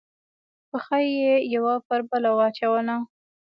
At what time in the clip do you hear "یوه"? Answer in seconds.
1.55-1.75